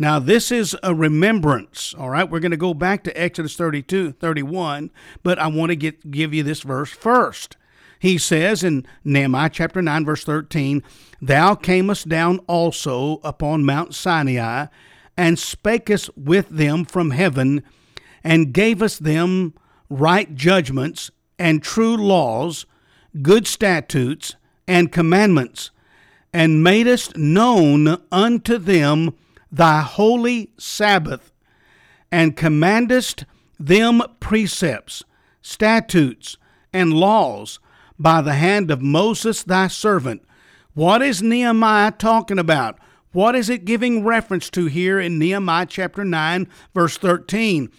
Now, 0.00 0.18
this 0.18 0.50
is 0.50 0.74
a 0.82 0.94
remembrance, 0.94 1.94
all 1.98 2.08
right? 2.08 2.28
We're 2.28 2.40
going 2.40 2.52
to 2.52 2.56
go 2.56 2.72
back 2.72 3.04
to 3.04 3.20
Exodus 3.20 3.54
32, 3.54 4.12
31, 4.12 4.90
but 5.22 5.38
I 5.38 5.46
want 5.48 5.68
to 5.68 5.76
get, 5.76 6.10
give 6.10 6.32
you 6.32 6.42
this 6.42 6.62
verse 6.62 6.88
first. 6.88 7.58
He 7.98 8.16
says 8.16 8.64
in 8.64 8.86
Nehemiah 9.04 9.50
chapter 9.52 9.82
9, 9.82 10.06
verse 10.06 10.24
13, 10.24 10.82
Thou 11.20 11.54
camest 11.54 12.08
down 12.08 12.38
also 12.46 13.20
upon 13.22 13.66
Mount 13.66 13.94
Sinai, 13.94 14.68
and 15.18 15.36
spakest 15.36 16.08
with 16.16 16.48
them 16.48 16.86
from 16.86 17.10
heaven, 17.10 17.62
and 18.22 18.52
gavest 18.52 19.04
them 19.04 19.54
right 19.88 20.34
judgments, 20.34 21.10
and 21.38 21.62
true 21.62 21.96
laws, 21.96 22.66
good 23.22 23.46
statutes, 23.46 24.36
and 24.68 24.92
commandments 24.92 25.70
and 26.32 26.62
madest 26.62 27.16
known 27.16 28.00
unto 28.12 28.58
them 28.58 29.14
thy 29.50 29.80
holy 29.80 30.52
Sabbath, 30.58 31.32
and 32.10 32.36
commandest 32.36 33.24
them 33.58 34.02
precepts, 34.20 35.02
statutes, 35.42 36.36
and 36.72 36.92
laws 36.92 37.58
by 37.98 38.20
the 38.20 38.34
hand 38.34 38.70
of 38.70 38.80
Moses 38.80 39.42
thy 39.42 39.66
servant. 39.66 40.22
What 40.74 41.02
is 41.02 41.22
Nehemiah 41.22 41.92
talking 41.92 42.38
about? 42.38 42.78
What 43.12 43.34
is 43.34 43.50
it 43.50 43.64
giving 43.64 44.04
reference 44.04 44.48
to 44.50 44.66
here 44.66 45.00
in 45.00 45.18
Nehemiah 45.18 45.66
chapter 45.66 46.04
9, 46.04 46.46
verse 46.72 46.96
13? 46.96 47.70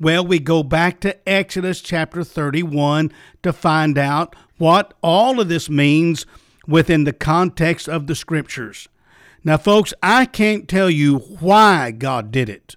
Well, 0.00 0.26
we 0.26 0.38
go 0.38 0.62
back 0.62 1.00
to 1.00 1.28
Exodus 1.28 1.82
chapter 1.82 2.24
31 2.24 3.12
to 3.42 3.52
find 3.52 3.98
out 3.98 4.34
what 4.56 4.94
all 5.02 5.40
of 5.40 5.50
this 5.50 5.68
means 5.68 6.24
within 6.66 7.04
the 7.04 7.12
context 7.12 7.86
of 7.86 8.06
the 8.06 8.14
scriptures. 8.14 8.88
Now, 9.44 9.58
folks, 9.58 9.92
I 10.02 10.24
can't 10.24 10.66
tell 10.68 10.88
you 10.88 11.18
why 11.18 11.90
God 11.90 12.32
did 12.32 12.48
it. 12.48 12.76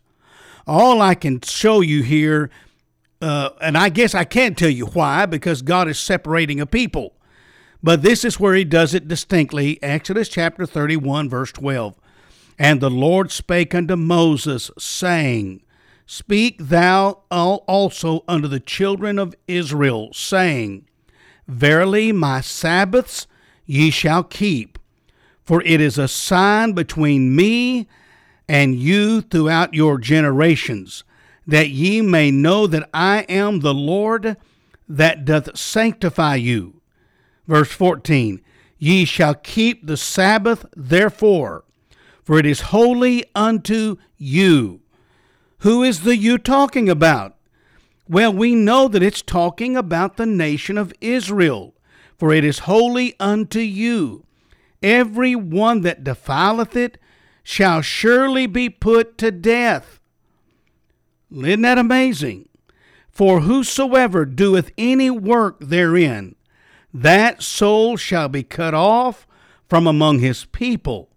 All 0.67 1.01
I 1.01 1.15
can 1.15 1.39
show 1.39 1.79
you 1.79 2.03
here, 2.03 2.49
uh, 3.21 3.51
and 3.61 3.77
I 3.77 3.87
guess 3.87 4.13
I 4.13 4.25
can't 4.25 4.57
tell 4.57 4.69
you 4.69 4.87
why, 4.87 5.25
because 5.25 5.61
God 5.61 5.87
is 5.87 5.97
separating 5.97 6.59
a 6.59 6.65
people. 6.65 7.13
But 7.81 8.01
this 8.01 8.25
is 8.25 8.37
where 8.37 8.53
he 8.53 8.65
does 8.65 8.93
it 8.93 9.07
distinctly 9.07 9.81
Exodus 9.81 10.27
chapter 10.27 10.65
31, 10.65 11.29
verse 11.29 11.53
12. 11.53 11.97
And 12.59 12.81
the 12.81 12.89
Lord 12.89 13.31
spake 13.31 13.73
unto 13.73 13.95
Moses, 13.95 14.71
saying, 14.77 15.62
Speak 16.05 16.57
thou 16.59 17.23
also 17.31 18.23
unto 18.27 18.47
the 18.47 18.59
children 18.59 19.17
of 19.17 19.35
Israel, 19.47 20.09
saying, 20.13 20.85
Verily 21.47 22.11
my 22.11 22.41
Sabbaths 22.41 23.27
ye 23.65 23.89
shall 23.89 24.23
keep, 24.23 24.77
for 25.43 25.61
it 25.63 25.79
is 25.79 25.97
a 25.97 26.07
sign 26.07 26.73
between 26.73 27.35
me 27.35 27.87
and 28.47 28.75
you 28.75 29.21
throughout 29.21 29.73
your 29.73 29.97
generations, 29.97 31.03
that 31.47 31.69
ye 31.69 32.01
may 32.01 32.31
know 32.31 32.67
that 32.67 32.89
I 32.93 33.19
am 33.29 33.59
the 33.59 33.73
Lord 33.73 34.37
that 34.87 35.25
doth 35.25 35.57
sanctify 35.57 36.35
you. 36.35 36.81
Verse 37.47 37.71
14 37.71 38.41
Ye 38.77 39.05
shall 39.05 39.35
keep 39.35 39.87
the 39.87 39.97
Sabbath, 39.97 40.65
therefore, 40.75 41.63
for 42.23 42.37
it 42.37 42.45
is 42.45 42.61
holy 42.61 43.23
unto 43.33 43.97
you. 44.17 44.82
Who 45.63 45.81
is 45.81 46.01
the 46.01 46.17
you 46.17 46.37
talking 46.37 46.89
about? 46.89 47.37
Well, 48.09 48.33
we 48.33 48.53
know 48.53 48.89
that 48.89 49.01
it's 49.01 49.21
talking 49.21 49.77
about 49.77 50.17
the 50.17 50.25
nation 50.25 50.77
of 50.77 50.93
Israel, 50.99 51.73
for 52.17 52.33
it 52.33 52.43
is 52.43 52.59
holy 52.59 53.15
unto 53.17 53.59
you. 53.59 54.25
Every 54.81 55.37
one 55.37 55.79
that 55.81 56.03
defileth 56.03 56.75
it 56.75 56.97
shall 57.43 57.81
surely 57.81 58.45
be 58.45 58.69
put 58.69 59.17
to 59.19 59.31
death. 59.31 60.01
Isn't 61.31 61.61
that 61.61 61.77
amazing? 61.77 62.49
For 63.09 63.39
whosoever 63.39 64.25
doeth 64.25 64.69
any 64.77 65.09
work 65.09 65.61
therein, 65.61 66.35
that 66.93 67.41
soul 67.41 67.95
shall 67.95 68.27
be 68.27 68.43
cut 68.43 68.73
off 68.73 69.25
from 69.69 69.87
among 69.87 70.19
his 70.19 70.43
people. 70.43 71.09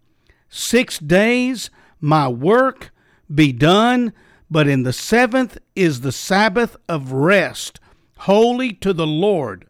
Six 0.48 1.00
days 1.00 1.68
my 2.00 2.28
work 2.28 2.92
be 3.34 3.50
done, 3.50 4.12
but 4.50 4.68
in 4.68 4.82
the 4.82 4.92
seventh 4.92 5.58
is 5.74 6.00
the 6.00 6.12
Sabbath 6.12 6.76
of 6.88 7.12
rest, 7.12 7.80
holy 8.18 8.72
to 8.74 8.92
the 8.92 9.06
Lord. 9.06 9.66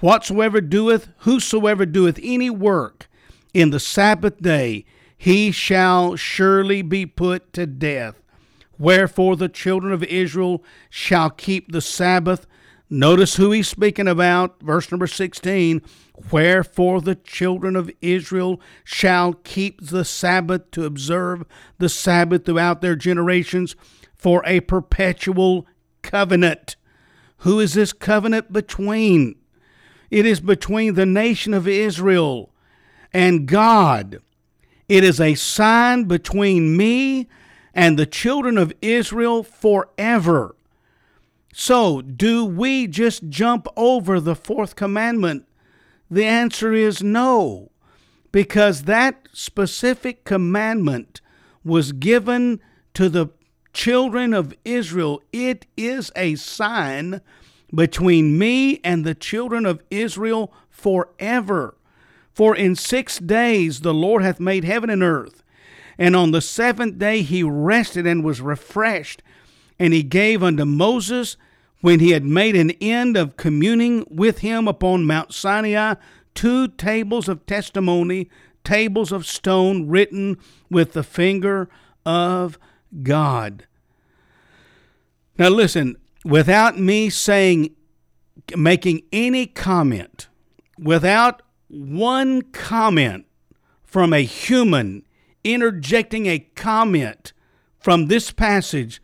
Whatsoever 0.00 0.60
doeth, 0.60 1.08
whosoever 1.18 1.86
doeth 1.86 2.20
any 2.22 2.50
work 2.50 3.08
in 3.52 3.70
the 3.70 3.80
Sabbath 3.80 4.40
day, 4.40 4.84
he 5.16 5.50
shall 5.50 6.14
surely 6.14 6.82
be 6.82 7.04
put 7.04 7.52
to 7.54 7.66
death. 7.66 8.22
Wherefore 8.78 9.36
the 9.36 9.48
children 9.48 9.92
of 9.92 10.04
Israel 10.04 10.62
shall 10.88 11.30
keep 11.30 11.72
the 11.72 11.80
Sabbath. 11.80 12.46
Notice 12.88 13.34
who 13.36 13.50
he's 13.50 13.68
speaking 13.68 14.06
about, 14.06 14.62
verse 14.62 14.92
number 14.92 15.08
16. 15.08 15.82
Wherefore 16.30 17.00
the 17.00 17.16
children 17.16 17.74
of 17.74 17.90
Israel 18.00 18.60
shall 18.84 19.32
keep 19.32 19.84
the 19.84 20.04
Sabbath 20.04 20.70
to 20.70 20.84
observe 20.84 21.44
the 21.78 21.88
Sabbath 21.88 22.44
throughout 22.44 22.80
their 22.80 22.96
generations 22.96 23.74
for 24.18 24.42
a 24.44 24.60
perpetual 24.60 25.66
covenant. 26.02 26.76
Who 27.38 27.60
is 27.60 27.74
this 27.74 27.92
covenant 27.92 28.52
between? 28.52 29.36
It 30.10 30.26
is 30.26 30.40
between 30.40 30.94
the 30.94 31.06
nation 31.06 31.54
of 31.54 31.68
Israel 31.68 32.50
and 33.12 33.46
God. 33.46 34.20
It 34.88 35.04
is 35.04 35.20
a 35.20 35.34
sign 35.34 36.04
between 36.04 36.76
me 36.76 37.28
and 37.74 37.98
the 37.98 38.06
children 38.06 38.58
of 38.58 38.72
Israel 38.82 39.42
forever. 39.42 40.56
So, 41.52 42.00
do 42.02 42.44
we 42.44 42.86
just 42.86 43.28
jump 43.28 43.66
over 43.76 44.20
the 44.20 44.34
fourth 44.34 44.76
commandment? 44.76 45.46
The 46.10 46.24
answer 46.24 46.72
is 46.72 47.02
no, 47.02 47.70
because 48.32 48.82
that 48.82 49.28
specific 49.32 50.24
commandment 50.24 51.20
was 51.64 51.92
given 51.92 52.60
to 52.94 53.08
the 53.08 53.28
children 53.72 54.34
of 54.34 54.54
Israel. 54.64 55.22
It 55.32 55.66
is 55.76 56.10
a 56.16 56.34
sign 56.36 57.20
between 57.74 58.38
me 58.38 58.80
and 58.82 59.04
the 59.04 59.14
children 59.14 59.66
of 59.66 59.82
Israel 59.90 60.52
forever. 60.70 61.76
For 62.32 62.54
in 62.54 62.76
six 62.76 63.18
days 63.18 63.80
the 63.80 63.94
Lord 63.94 64.22
hath 64.22 64.40
made 64.40 64.64
heaven 64.64 64.90
and 64.90 65.02
earth, 65.02 65.42
and 65.98 66.14
on 66.14 66.30
the 66.30 66.40
seventh 66.40 66.98
day 66.98 67.22
he 67.22 67.42
rested 67.42 68.06
and 68.06 68.24
was 68.24 68.40
refreshed. 68.40 69.22
And 69.78 69.92
he 69.92 70.02
gave 70.02 70.42
unto 70.42 70.64
Moses, 70.64 71.36
when 71.80 72.00
he 72.00 72.10
had 72.10 72.24
made 72.24 72.56
an 72.56 72.72
end 72.80 73.16
of 73.16 73.36
communing 73.36 74.04
with 74.10 74.38
him 74.38 74.66
upon 74.66 75.04
Mount 75.04 75.32
Sinai, 75.32 75.94
two 76.34 76.68
tables 76.68 77.28
of 77.28 77.46
testimony, 77.46 78.28
tables 78.64 79.12
of 79.12 79.26
stone 79.26 79.88
written 79.88 80.36
with 80.70 80.92
the 80.92 81.02
finger 81.02 81.68
of 82.04 82.58
God. 83.02 83.66
Now 85.38 85.48
listen, 85.48 85.96
without 86.24 86.78
me 86.78 87.10
saying, 87.10 87.74
making 88.56 89.02
any 89.12 89.46
comment, 89.46 90.28
without 90.78 91.42
one 91.68 92.42
comment 92.42 93.26
from 93.84 94.12
a 94.12 94.22
human 94.22 95.04
interjecting 95.44 96.26
a 96.26 96.38
comment 96.38 97.32
from 97.78 98.06
this 98.06 98.32
passage, 98.32 99.00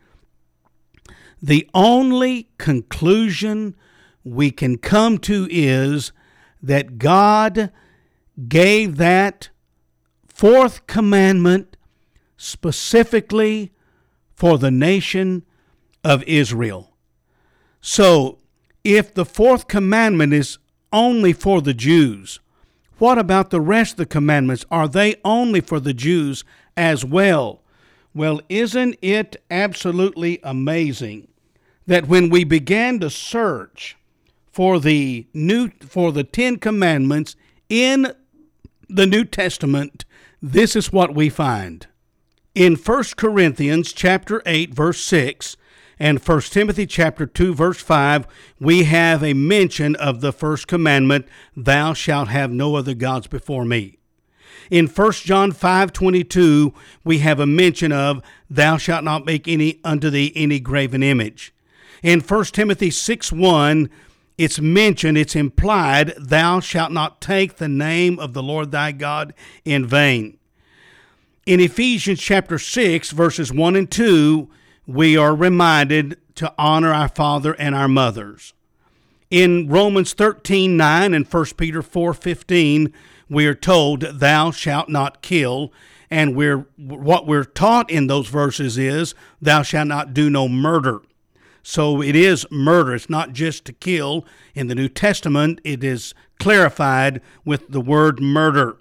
the 1.42 1.68
only 1.74 2.48
conclusion 2.58 3.76
we 4.24 4.50
can 4.50 4.78
come 4.78 5.18
to 5.18 5.46
is 5.50 6.12
that 6.62 6.98
God 6.98 7.70
gave 8.48 8.96
that 8.96 9.50
fourth 10.26 10.86
commandment 10.86 11.76
specifically 12.36 13.73
for 14.44 14.58
the 14.58 14.70
nation 14.70 15.42
of 16.04 16.22
Israel. 16.24 16.90
So, 17.80 18.40
if 18.84 19.14
the 19.14 19.24
fourth 19.24 19.68
commandment 19.68 20.34
is 20.34 20.58
only 20.92 21.32
for 21.32 21.62
the 21.62 21.72
Jews, 21.72 22.40
what 22.98 23.16
about 23.16 23.48
the 23.48 23.62
rest 23.62 23.92
of 23.92 23.96
the 23.96 24.04
commandments? 24.04 24.66
Are 24.70 24.86
they 24.86 25.16
only 25.24 25.62
for 25.62 25.80
the 25.80 25.94
Jews 25.94 26.44
as 26.76 27.06
well? 27.06 27.62
Well, 28.14 28.42
isn't 28.50 28.98
it 29.00 29.36
absolutely 29.50 30.40
amazing 30.42 31.28
that 31.86 32.06
when 32.06 32.28
we 32.28 32.44
began 32.44 32.98
to 33.00 33.08
search 33.08 33.96
for 34.52 34.78
the 34.78 35.26
new 35.32 35.70
for 35.80 36.12
the 36.12 36.22
10 36.22 36.58
commandments 36.58 37.34
in 37.70 38.12
the 38.90 39.06
New 39.06 39.24
Testament, 39.24 40.04
this 40.42 40.76
is 40.76 40.92
what 40.92 41.14
we 41.14 41.30
find. 41.30 41.86
In 42.54 42.76
1 42.76 43.04
Corinthians 43.16 43.92
chapter 43.92 44.40
8 44.46 44.72
verse 44.72 45.00
6, 45.02 45.56
and 45.98 46.20
1 46.20 46.40
Timothy 46.42 46.86
chapter 46.86 47.26
2 47.26 47.52
verse 47.52 47.80
5, 47.80 48.28
we 48.60 48.84
have 48.84 49.24
a 49.24 49.34
mention 49.34 49.96
of 49.96 50.20
the 50.20 50.32
first 50.32 50.68
commandment, 50.68 51.26
thou 51.56 51.92
shalt 51.94 52.28
have 52.28 52.52
no 52.52 52.76
other 52.76 52.94
gods 52.94 53.26
before 53.26 53.64
me. 53.64 53.98
In 54.70 54.86
1 54.86 55.12
John 55.24 55.50
5:22, 55.50 56.72
we 57.02 57.18
have 57.18 57.40
a 57.40 57.46
mention 57.46 57.90
of 57.90 58.22
thou 58.48 58.76
shalt 58.76 59.02
not 59.02 59.26
make 59.26 59.48
any 59.48 59.80
unto 59.82 60.08
thee 60.08 60.32
any 60.36 60.60
graven 60.60 61.02
image. 61.02 61.52
In 62.04 62.20
1 62.20 62.44
Timothy 62.52 62.90
6 62.90 63.32
1, 63.32 63.90
it's 64.38 64.60
mentioned, 64.60 65.18
it's 65.18 65.34
implied, 65.34 66.14
thou 66.16 66.60
shalt 66.60 66.92
not 66.92 67.20
take 67.20 67.56
the 67.56 67.68
name 67.68 68.16
of 68.20 68.32
the 68.32 68.44
Lord 68.44 68.70
thy 68.70 68.92
God 68.92 69.34
in 69.64 69.84
vain. 69.84 70.38
In 71.46 71.60
Ephesians 71.60 72.20
chapter 72.20 72.58
6 72.58 73.10
verses 73.10 73.52
1 73.52 73.76
and 73.76 73.90
2, 73.90 74.48
we 74.86 75.14
are 75.18 75.34
reminded 75.34 76.16
to 76.36 76.54
honor 76.56 76.90
our 76.90 77.08
father 77.08 77.52
and 77.58 77.74
our 77.74 77.88
mothers. 77.88 78.54
In 79.30 79.68
Romans 79.68 80.14
13 80.14 80.74
9 80.74 81.12
and 81.12 81.26
1 81.30 81.44
Peter 81.58 81.82
4 81.82 82.14
15, 82.14 82.90
we 83.28 83.46
are 83.46 83.54
told, 83.54 84.00
Thou 84.00 84.52
shalt 84.52 84.88
not 84.88 85.20
kill. 85.20 85.70
And 86.10 86.34
we're, 86.34 86.66
what 86.78 87.26
we're 87.26 87.44
taught 87.44 87.90
in 87.90 88.06
those 88.06 88.28
verses 88.28 88.78
is, 88.78 89.14
Thou 89.42 89.60
shalt 89.60 89.88
not 89.88 90.14
do 90.14 90.30
no 90.30 90.48
murder. 90.48 91.02
So 91.62 92.02
it 92.02 92.16
is 92.16 92.46
murder. 92.50 92.94
It's 92.94 93.10
not 93.10 93.34
just 93.34 93.66
to 93.66 93.74
kill. 93.74 94.24
In 94.54 94.68
the 94.68 94.74
New 94.74 94.88
Testament, 94.88 95.60
it 95.62 95.84
is 95.84 96.14
clarified 96.38 97.20
with 97.44 97.68
the 97.68 97.82
word 97.82 98.20
murder. 98.20 98.78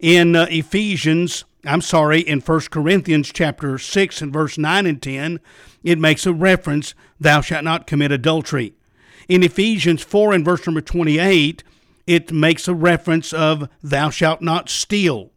In 0.00 0.36
uh, 0.36 0.46
Ephesians 0.50 1.44
I'm 1.64 1.80
sorry, 1.80 2.20
in 2.20 2.40
1 2.40 2.60
Corinthians 2.70 3.32
chapter 3.32 3.78
6 3.78 4.22
and 4.22 4.32
verse 4.32 4.56
9 4.56 4.86
and 4.86 5.02
10, 5.02 5.40
it 5.82 5.98
makes 5.98 6.24
a 6.24 6.32
reference, 6.32 6.94
thou 7.18 7.40
shalt 7.40 7.64
not 7.64 7.86
commit 7.86 8.12
adultery. 8.12 8.74
In 9.28 9.42
Ephesians 9.42 10.02
4 10.02 10.34
and 10.34 10.44
verse 10.44 10.66
number 10.66 10.80
28, 10.80 11.64
it 12.06 12.32
makes 12.32 12.68
a 12.68 12.74
reference 12.74 13.32
of 13.32 13.68
thou 13.82 14.08
shalt 14.08 14.40
not 14.40 14.68
steal. 14.68 15.30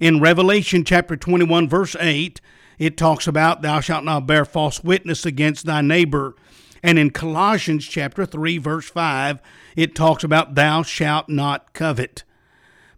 In 0.00 0.20
Revelation 0.20 0.84
chapter 0.84 1.16
21 1.16 1.68
verse 1.68 1.96
8, 1.98 2.40
it 2.78 2.96
talks 2.96 3.26
about 3.26 3.62
thou 3.62 3.80
shalt 3.80 4.04
not 4.04 4.26
bear 4.26 4.44
false 4.44 4.82
witness 4.82 5.24
against 5.24 5.66
thy 5.66 5.80
neighbor. 5.80 6.34
And 6.82 6.98
in 6.98 7.10
Colossians 7.10 7.86
chapter 7.86 8.26
3 8.26 8.58
verse 8.58 8.88
5, 8.88 9.40
it 9.76 9.94
talks 9.94 10.24
about 10.24 10.54
thou 10.54 10.82
shalt 10.82 11.28
not 11.28 11.72
covet. 11.72 12.24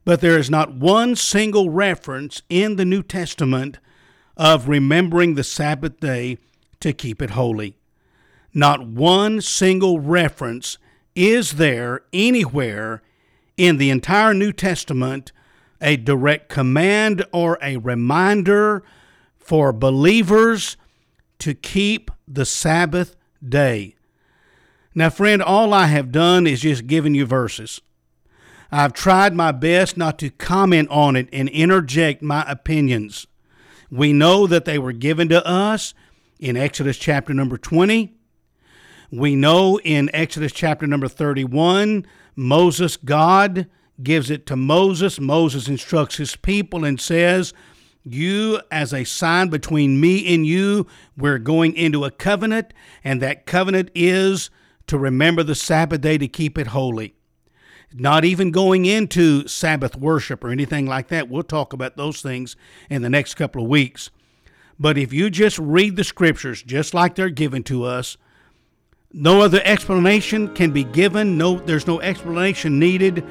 But 0.04 0.20
there 0.20 0.38
is 0.38 0.50
not 0.50 0.74
one 0.74 1.14
single 1.16 1.70
reference 1.70 2.42
in 2.48 2.76
the 2.76 2.84
New 2.84 3.02
Testament 3.02 3.78
of 4.36 4.68
remembering 4.68 5.34
the 5.34 5.44
Sabbath 5.44 6.00
day 6.00 6.38
to 6.80 6.92
keep 6.92 7.22
it 7.22 7.30
holy. 7.30 7.76
Not 8.52 8.86
one 8.86 9.40
single 9.40 10.00
reference 10.00 10.78
is 11.14 11.52
there 11.52 12.02
anywhere 12.12 13.02
in 13.56 13.76
the 13.76 13.90
entire 13.90 14.34
New 14.34 14.52
Testament 14.52 15.32
a 15.80 15.96
direct 15.96 16.48
command 16.48 17.24
or 17.32 17.58
a 17.60 17.76
reminder 17.76 18.82
for 19.36 19.72
believers 19.72 20.76
to 21.40 21.54
keep 21.54 22.10
the 22.28 22.44
Sabbath 22.44 23.16
day. 23.46 23.96
Now, 24.94 25.10
friend, 25.10 25.42
all 25.42 25.74
I 25.74 25.86
have 25.86 26.12
done 26.12 26.46
is 26.46 26.60
just 26.60 26.86
given 26.86 27.14
you 27.14 27.26
verses. 27.26 27.80
I've 28.74 28.94
tried 28.94 29.35
my 29.35 29.52
best 29.52 29.98
not 29.98 30.18
to 30.20 30.30
comment 30.30 30.88
on 30.88 31.14
it 31.14 31.28
and 31.30 31.50
interject 31.50 32.22
my 32.22 32.42
opinions. 32.48 33.26
We 33.90 34.14
know 34.14 34.46
that 34.46 34.64
they 34.64 34.78
were 34.78 34.92
given 34.92 35.28
to 35.28 35.46
us 35.46 35.92
in 36.40 36.56
Exodus 36.56 36.96
chapter 36.96 37.35
number 37.35 37.58
20. 37.58 38.14
We 39.11 39.37
know 39.37 39.78
in 39.80 40.08
Exodus 40.14 40.52
chapter 40.52 40.87
number 40.87 41.06
31, 41.06 42.06
Moses, 42.35 42.96
God 42.96 43.66
gives 44.02 44.30
it 44.30 44.46
to 44.46 44.56
Moses. 44.56 45.20
Moses 45.20 45.68
instructs 45.68 46.16
his 46.16 46.35
people 46.35 46.82
and 46.82 46.98
says, 46.98 47.52
You, 48.04 48.62
as 48.70 48.94
a 48.94 49.04
sign 49.04 49.50
between 49.50 50.00
me 50.00 50.35
and 50.35 50.46
you, 50.46 50.87
we're 51.14 51.38
going 51.38 51.76
into 51.76 52.06
a 52.06 52.11
covenant, 52.11 52.72
and 53.04 53.20
that 53.20 53.44
covenant 53.44 53.90
is 53.94 54.48
to 54.87 54.96
remember 54.96 55.42
the 55.42 55.54
Sabbath 55.54 56.00
day 56.00 56.16
to 56.16 56.26
keep 56.26 56.56
it 56.56 56.68
holy. 56.68 57.14
Not 57.94 58.24
even 58.24 58.50
going 58.50 58.85
into 58.85 59.46
Sabbath 59.46 59.96
worship 59.96 60.42
or 60.44 60.50
anything 60.50 60.87
like 60.87 61.09
that. 61.09 61.28
We'll 61.28 61.42
talk 61.42 61.72
about 61.72 61.96
those 61.96 62.22
things 62.22 62.57
in 62.88 63.02
the 63.02 63.11
next 63.11 63.35
couple 63.35 63.62
of 63.62 63.68
weeks. 63.68 64.11
But 64.78 64.98
if 64.98 65.12
you 65.12 65.31
just 65.31 65.59
read 65.59 65.96
the 65.96 66.05
scriptures 66.05 66.62
just 66.62 66.94
like 66.94 67.14
they're 67.14 67.28
given 67.28 67.62
to 67.64 67.85
us, 67.85 68.16
no 69.12 69.42
other 69.42 69.61
explanation 69.64 70.55
can 70.55 70.70
be 70.70 70.85
given. 70.85 71.37
No, 71.37 71.59
there's 71.59 71.87
no 71.87 72.00
explanation 72.00 72.78
needed. 72.78 73.24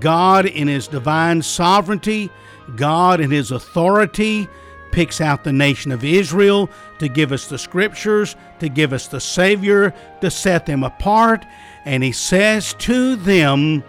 God, 0.00 0.46
in 0.46 0.66
His 0.68 0.88
divine 0.88 1.42
sovereignty, 1.42 2.28
God, 2.76 3.20
in 3.20 3.30
His 3.30 3.52
authority, 3.52 4.48
picks 4.90 5.20
out 5.20 5.44
the 5.44 5.52
nation 5.52 5.92
of 5.92 6.02
Israel 6.02 6.68
to 6.98 7.08
give 7.08 7.30
us 7.30 7.46
the 7.46 7.58
scriptures, 7.58 8.34
to 8.58 8.68
give 8.68 8.92
us 8.92 9.06
the 9.06 9.20
Savior, 9.20 9.94
to 10.20 10.30
set 10.30 10.66
them 10.66 10.82
apart. 10.82 11.46
And 11.84 12.02
He 12.02 12.12
says 12.12 12.74
to 12.80 13.14
them, 13.16 13.84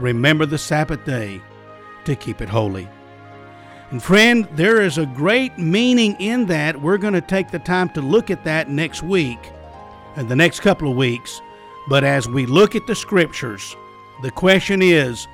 Remember 0.00 0.46
the 0.46 0.58
Sabbath 0.58 1.04
day 1.04 1.42
to 2.04 2.16
keep 2.16 2.40
it 2.40 2.48
holy. 2.48 2.88
And 3.90 4.02
friend, 4.02 4.48
there 4.52 4.80
is 4.80 4.96
a 4.96 5.04
great 5.04 5.58
meaning 5.58 6.16
in 6.18 6.46
that. 6.46 6.80
We're 6.80 6.96
going 6.96 7.14
to 7.14 7.20
take 7.20 7.50
the 7.50 7.58
time 7.58 7.90
to 7.90 8.00
look 8.00 8.30
at 8.30 8.44
that 8.44 8.70
next 8.70 9.02
week 9.02 9.52
and 10.16 10.26
the 10.26 10.36
next 10.36 10.60
couple 10.60 10.90
of 10.90 10.96
weeks. 10.96 11.42
But 11.88 12.02
as 12.02 12.28
we 12.28 12.46
look 12.46 12.74
at 12.74 12.86
the 12.86 12.94
scriptures, 12.94 13.76
the 14.22 14.30
question 14.30 14.80
is 14.80 15.28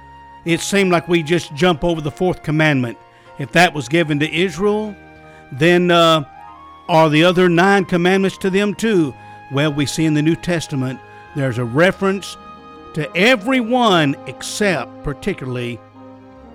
it 0.45 0.61
seemed 0.61 0.91
like 0.91 1.07
we 1.07 1.23
just 1.23 1.55
jump 1.55 1.85
over 1.85 2.01
the 2.01 2.11
fourth 2.11 2.43
commandment. 2.43 2.99
If 3.39 3.53
that 3.53 3.73
was 3.73 3.89
given 3.89 4.19
to 4.21 4.35
Israel, 4.35 4.97
then 5.53 5.93
uh, 5.93 6.25
are 6.89 7.09
the 7.09 7.23
other 7.23 7.49
nine 7.49 7.85
commandments 7.85 8.39
to 8.39 8.51
them 8.51 8.75
too? 8.75 9.15
Well, 9.53 9.73
we 9.73 9.87
see 9.87 10.07
in 10.07 10.15
the 10.15 10.23
New 10.23 10.37
Testament 10.37 10.99
there's 11.37 11.59
a 11.59 11.65
reference 11.65 12.37
to 12.97 13.15
everyone 13.15 14.17
except, 14.27 15.05
particularly, 15.05 15.79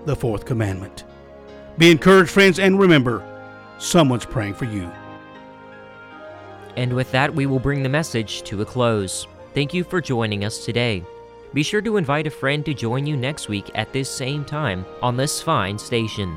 the 0.05 0.15
fourth 0.15 0.43
commandment. 0.43 1.03
Be 1.77 1.91
encouraged, 1.91 2.31
friends, 2.31 2.57
and 2.57 2.79
remember 2.79 3.23
someone's 3.77 4.25
praying 4.25 4.55
for 4.55 4.65
you. 4.65 4.89
And 6.75 6.93
with 6.93 7.11
that, 7.11 7.35
we 7.35 7.45
will 7.45 7.59
bring 7.59 7.83
the 7.83 7.89
message 7.89 8.41
to 8.43 8.63
a 8.63 8.65
close. 8.65 9.27
Thank 9.53 9.71
you 9.71 9.83
for 9.83 10.01
joining 10.01 10.43
us 10.43 10.65
today. 10.65 11.03
Be 11.53 11.61
sure 11.61 11.83
to 11.83 11.97
invite 11.97 12.25
a 12.25 12.31
friend 12.31 12.65
to 12.65 12.73
join 12.73 13.05
you 13.05 13.15
next 13.15 13.47
week 13.47 13.69
at 13.75 13.93
this 13.93 14.09
same 14.09 14.43
time 14.43 14.83
on 15.03 15.15
this 15.15 15.43
fine 15.43 15.77
station. 15.77 16.35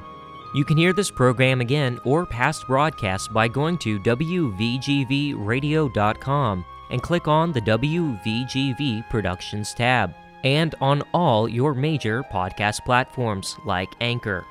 You 0.55 0.67
can 0.67 0.77
hear 0.77 0.93
this 0.93 1.11
program 1.11 1.63
again 1.63 1.99
or 2.05 2.27
past 2.27 2.67
broadcasts 2.67 3.29
by 3.29 3.49
going 3.49 3.79
to 3.79 3.99
WVGVradio.com 4.01 6.65
and 6.95 7.03
click 7.03 7.27
on 7.27 7.51
the 7.51 7.61
WVGV 7.61 9.11
Productions 9.11 9.75
tab, 9.75 10.15
and 10.45 10.77
on 10.81 11.03
all 11.13 11.49
your 11.49 11.75
major 11.75 12.23
podcast 12.23 12.85
platforms 12.85 13.57
like 13.67 13.93
Anchor. 14.01 14.45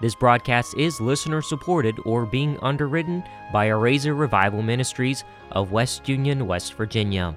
This 0.00 0.14
broadcast 0.14 0.76
is 0.78 1.00
listener 1.00 1.42
supported 1.42 1.98
or 2.04 2.26
being 2.26 2.60
underwritten 2.62 3.24
by 3.52 3.66
Razor 3.66 4.14
Revival 4.14 4.62
Ministries 4.62 5.24
of 5.50 5.72
West 5.72 6.08
Union, 6.08 6.46
West 6.46 6.74
Virginia. 6.74 7.34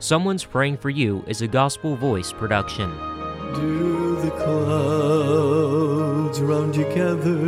Someone's 0.00 0.42
Praying 0.42 0.78
for 0.78 0.90
You 0.90 1.22
is 1.28 1.42
a 1.42 1.46
gospel 1.46 1.94
voice 1.94 2.32
production. 2.32 2.90
Do 3.54 4.16
the 4.22 4.30
clouds 4.42 5.70
round 6.40 6.74
you 6.74 6.82
gather 6.86 7.38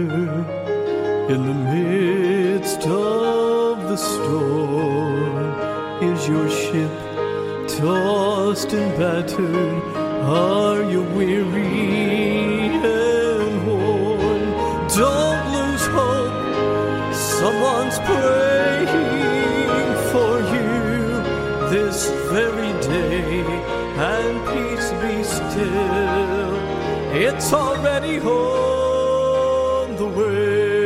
in 1.28 1.44
the 1.44 1.54
midst 1.74 2.86
of 2.86 3.82
the 3.88 3.96
storm? 3.96 5.43
Is 6.04 6.28
your 6.28 6.50
ship 6.50 6.92
tossed 7.66 8.72
and 8.74 8.90
battered? 8.98 9.82
Are 10.22 10.82
you 10.92 11.02
weary 11.16 11.64
and 12.84 13.66
worn? 13.66 14.44
Don't 15.00 15.44
lose 15.56 15.86
hope. 15.96 17.14
Someone's 17.14 17.98
praying 18.08 18.88
for 20.12 20.34
you 20.54 20.70
this 21.72 21.98
very 22.32 22.72
day, 22.82 23.44
and 24.12 24.34
peace 24.50 24.88
be 25.00 25.14
still. 25.24 26.54
It's 27.26 27.50
already 27.52 28.20
on 28.20 29.96
the 29.96 30.06
way. 30.06 30.83